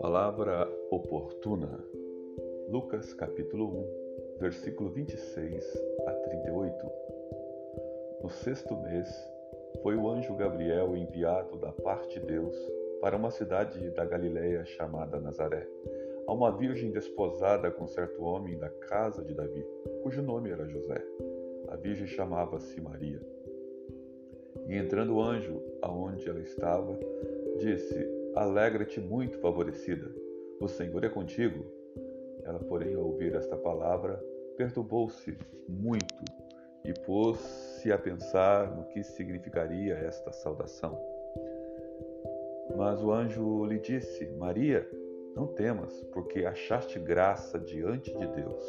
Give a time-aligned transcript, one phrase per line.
[0.00, 1.84] Palavra oportuna.
[2.68, 3.66] Lucas capítulo
[4.36, 5.64] 1, versículo 26
[6.06, 6.90] a 38.
[8.22, 9.08] No sexto mês,
[9.82, 12.56] foi o anjo Gabriel enviado da parte de Deus
[13.00, 15.68] para uma cidade da Galiléia chamada Nazaré,
[16.26, 19.66] a uma virgem desposada com certo homem da casa de Davi,
[20.04, 21.04] cujo nome era José.
[21.68, 23.20] A virgem chamava-se Maria.
[24.66, 26.98] E entrando o anjo aonde ela estava,
[27.58, 30.10] disse: Alegra-te muito, favorecida,
[30.60, 31.64] o Senhor é contigo.
[32.44, 34.22] Ela, porém, ao ouvir esta palavra,
[34.56, 35.36] perturbou-se
[35.68, 36.24] muito
[36.84, 40.98] e pôs-se a pensar no que significaria esta saudação.
[42.76, 44.88] Mas o anjo lhe disse: Maria,
[45.34, 48.64] não temas, porque achaste graça diante de Deus.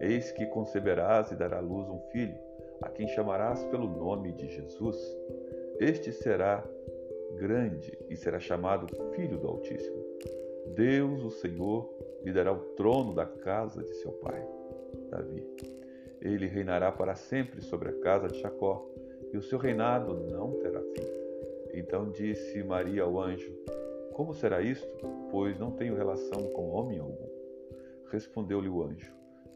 [0.00, 2.38] Eis que conceberás e dará à luz um filho,
[2.82, 4.96] a quem chamarás pelo nome de Jesus.
[5.78, 6.64] Este será
[7.36, 10.02] grande e será chamado Filho do Altíssimo.
[10.74, 11.88] Deus, o Senhor,
[12.22, 14.46] lhe dará o trono da casa de seu pai,
[15.10, 15.46] Davi.
[16.20, 18.88] Ele reinará para sempre sobre a casa de Jacó,
[19.32, 21.22] e o seu reinado não terá fim.
[21.74, 23.52] Então disse Maria ao anjo:
[24.12, 24.86] como será isto?
[25.30, 27.28] Pois não tenho relação com homem algum.
[28.10, 29.10] Respondeu-lhe o anjo: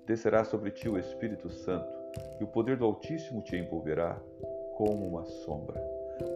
[0.07, 1.93] Descerá sobre ti o Espírito Santo,
[2.41, 4.21] e o poder do Altíssimo te envolverá
[4.77, 5.81] como uma sombra.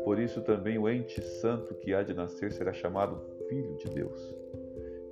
[0.05, 4.34] Por isso também o ente santo que há de nascer será chamado Filho de Deus.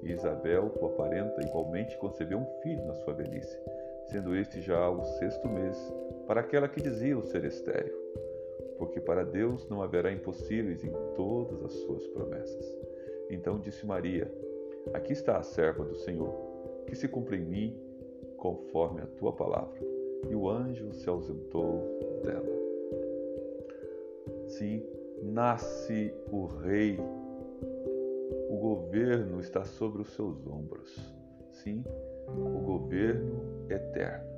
[0.02, 3.58] E Isabel, tua parenta, igualmente concebeu um filho na sua velhice,
[4.06, 5.76] sendo este já o sexto mês,
[6.26, 7.96] para aquela que dizia o ser estéreo.
[8.78, 12.76] Porque para Deus não haverá impossíveis em todas as suas promessas.
[13.28, 14.32] Então disse Maria:
[14.94, 16.32] Aqui está a serva do Senhor,
[16.86, 17.80] que se cumpra em mim
[18.36, 19.97] conforme a tua palavra.
[20.28, 22.58] E o anjo se ausentou dela.
[24.48, 24.82] Sim,
[25.22, 26.98] nasce o rei.
[28.48, 30.96] O governo está sobre os seus ombros.
[31.52, 31.84] Sim,
[32.26, 34.28] o governo eterno.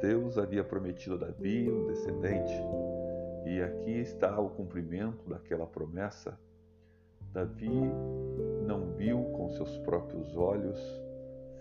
[0.00, 2.52] Deus havia prometido a Davi um descendente,
[3.46, 6.38] e aqui está o cumprimento daquela promessa
[7.32, 7.70] Davi
[8.66, 10.78] não viu com seus próprios olhos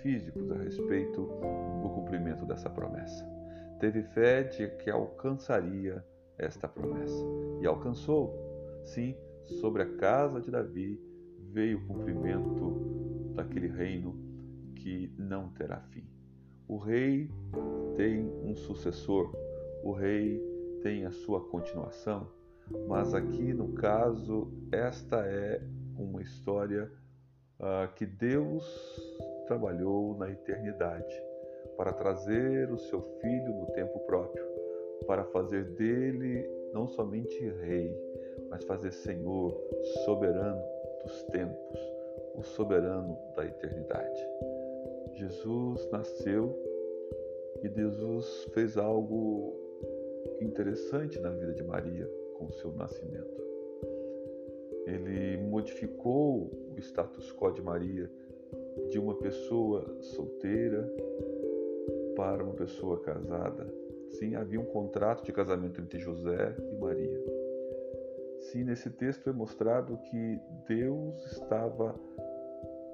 [0.07, 1.21] a respeito
[1.81, 3.25] do cumprimento dessa promessa.
[3.77, 6.03] Teve fé de que alcançaria
[6.37, 7.25] esta promessa
[7.61, 8.33] e alcançou.
[8.85, 9.17] Sim,
[9.59, 10.97] sobre a casa de Davi
[11.51, 14.15] veio o cumprimento daquele reino
[14.75, 16.07] que não terá fim.
[16.69, 17.29] O rei
[17.97, 19.35] tem um sucessor,
[19.83, 20.41] o rei
[20.83, 22.31] tem a sua continuação,
[22.87, 25.61] mas aqui no caso, esta é
[25.97, 26.89] uma história
[27.59, 28.65] uh, que Deus
[29.47, 31.23] trabalhou na eternidade
[31.75, 34.45] para trazer o seu filho no tempo próprio,
[35.05, 37.95] para fazer dele não somente rei,
[38.49, 39.55] mas fazer Senhor,
[40.05, 40.61] soberano
[41.03, 41.79] dos tempos,
[42.35, 44.27] o soberano da eternidade.
[45.13, 46.55] Jesus nasceu
[47.63, 49.55] e Jesus fez algo
[50.41, 52.07] interessante na vida de Maria
[52.37, 53.56] com o seu nascimento.
[54.87, 58.09] Ele modificou o status quo de Maria
[58.89, 60.89] de uma pessoa solteira
[62.15, 63.67] para uma pessoa casada.
[64.11, 67.21] Sim, havia um contrato de casamento entre José e Maria.
[68.39, 71.93] Sim, nesse texto é mostrado que Deus estava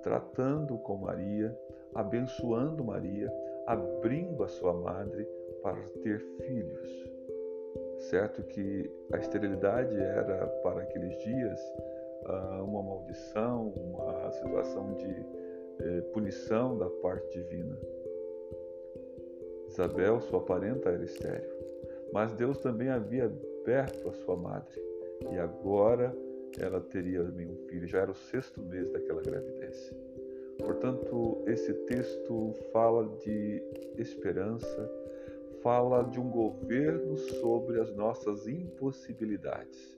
[0.02, 1.56] tratando com Maria,
[1.94, 3.32] abençoando Maria,
[3.68, 5.28] abrindo a sua madre
[5.62, 7.13] para ter filhos
[7.98, 11.60] certo que a esterilidade era para aqueles dias
[12.26, 15.26] ah, uma maldição, uma situação de
[15.80, 17.78] eh, punição da parte divina.
[19.68, 21.50] Isabel, sua parenta, era estéril,
[22.14, 24.80] mas Deus também havia aberto a sua madre
[25.32, 26.16] e agora
[26.60, 29.94] ela teria um filho, já era o sexto mês daquela gravidez.
[30.60, 33.64] Portanto, esse texto fala de
[33.98, 34.92] esperança,
[35.64, 39.98] fala de um governo sobre as nossas impossibilidades.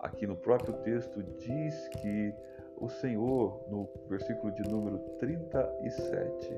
[0.00, 2.34] Aqui no próprio texto diz que
[2.76, 6.54] o Senhor, no versículo de número 37,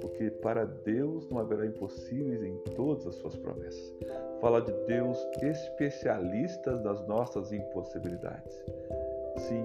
[0.00, 3.94] porque para Deus não haverá impossíveis em todas as suas promessas.
[4.40, 8.52] Fala de Deus especialista nas nossas impossibilidades.
[9.38, 9.64] Sim,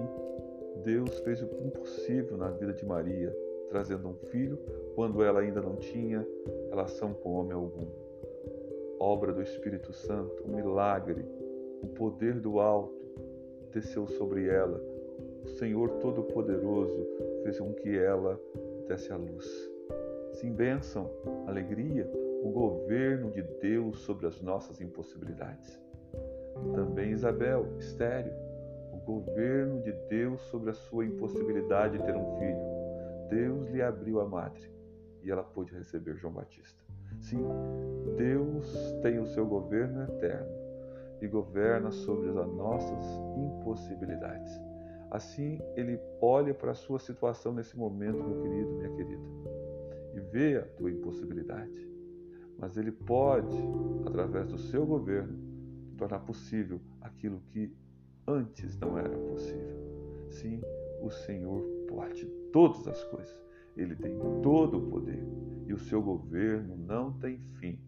[0.82, 3.36] Deus fez o impossível na vida de Maria,
[3.68, 4.58] trazendo um filho
[4.94, 6.26] quando ela ainda não tinha
[6.72, 7.86] relação com homem algum.
[8.98, 11.22] Obra do Espírito Santo, um milagre,
[11.82, 12.94] o poder do alto
[13.70, 14.82] desceu sobre ela.
[15.44, 17.06] O Senhor Todo-Poderoso
[17.42, 18.40] fez com que ela
[18.88, 19.46] desse a luz.
[20.32, 21.10] Sim, bênção,
[21.46, 22.10] alegria,
[22.42, 25.78] o governo de Deus sobre as nossas impossibilidades.
[26.74, 28.32] também Isabel, estéreo,
[28.94, 33.28] o governo de Deus sobre a sua impossibilidade de ter um filho.
[33.28, 34.72] Deus lhe abriu a madre
[35.22, 36.82] e ela pôde receber João Batista.
[37.20, 37.44] Sim,
[38.16, 38.66] Deus
[39.02, 40.50] tem o seu governo eterno
[41.20, 43.04] e governa sobre as nossas
[43.36, 44.60] impossibilidades.
[45.10, 49.22] Assim, ele olha para a sua situação nesse momento, meu querido, minha querida,
[50.14, 51.88] e vê a tua impossibilidade.
[52.58, 53.56] Mas ele pode,
[54.06, 55.38] através do seu governo,
[55.96, 57.72] tornar possível aquilo que
[58.26, 59.76] antes não era possível.
[60.30, 60.60] Sim,
[61.00, 63.36] o Senhor pode todas as coisas.
[63.76, 65.24] Ele tem todo o poder
[65.66, 67.78] e o seu governo não tem fim.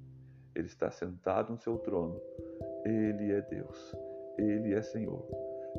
[0.55, 2.21] Ele está sentado no seu trono.
[2.85, 3.95] Ele é Deus.
[4.39, 5.27] Ele é Senhor.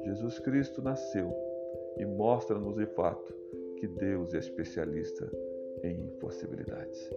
[0.03, 1.33] Jesus Cristo nasceu
[1.97, 3.33] e mostra-nos de fato
[3.77, 5.29] que Deus é especialista
[5.83, 7.09] em impossibilidades.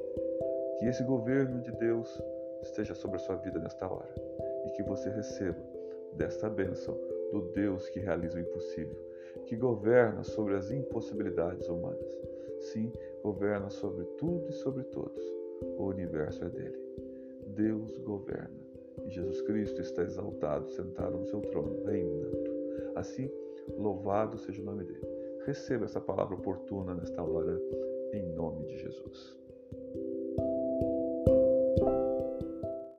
[0.79, 2.23] Que esse governo de Deus
[2.63, 4.15] esteja sobre a sua vida nesta hora
[4.67, 5.59] e que você receba
[6.15, 6.99] desta bênção
[7.33, 8.97] do Deus que realiza o impossível,
[9.47, 12.19] que governa sobre as impossibilidades humanas.
[12.59, 15.23] Sim, governa sobre tudo e sobre todos.
[15.79, 16.79] O universo é dele.
[17.55, 18.69] Deus governa
[19.05, 22.49] e Jesus Cristo está exaltado, sentado no seu trono, reinando.
[22.97, 23.31] Assim,
[23.77, 25.07] louvado seja o nome dele.
[25.47, 27.61] Receba essa palavra oportuna nesta hora,
[28.13, 29.37] em nome de Jesus.